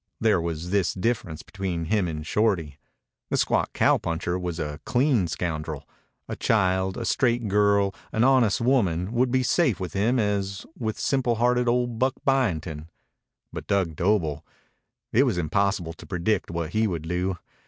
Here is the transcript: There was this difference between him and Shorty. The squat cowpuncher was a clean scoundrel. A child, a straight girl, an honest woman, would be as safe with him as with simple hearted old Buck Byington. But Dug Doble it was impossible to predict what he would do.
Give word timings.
There 0.19 0.41
was 0.41 0.71
this 0.71 0.95
difference 0.95 1.43
between 1.43 1.85
him 1.85 2.07
and 2.07 2.25
Shorty. 2.25 2.79
The 3.29 3.37
squat 3.37 3.71
cowpuncher 3.71 4.39
was 4.39 4.57
a 4.57 4.79
clean 4.83 5.27
scoundrel. 5.27 5.87
A 6.27 6.35
child, 6.35 6.97
a 6.97 7.05
straight 7.05 7.47
girl, 7.47 7.93
an 8.11 8.23
honest 8.23 8.61
woman, 8.61 9.11
would 9.11 9.29
be 9.29 9.41
as 9.41 9.49
safe 9.51 9.79
with 9.79 9.93
him 9.93 10.17
as 10.17 10.65
with 10.75 10.97
simple 10.99 11.35
hearted 11.35 11.67
old 11.67 11.99
Buck 11.99 12.15
Byington. 12.25 12.89
But 13.53 13.67
Dug 13.67 13.95
Doble 13.95 14.43
it 15.13 15.21
was 15.21 15.37
impossible 15.37 15.93
to 15.93 16.07
predict 16.07 16.49
what 16.49 16.71
he 16.71 16.87
would 16.87 17.03
do. 17.07 17.37